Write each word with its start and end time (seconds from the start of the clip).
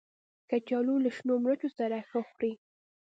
کچالو 0.49 0.95
له 1.03 1.09
شنو 1.17 1.33
مرچو 1.45 1.69
سره 1.77 1.97
ښه 2.09 2.19
خوري 2.29 2.51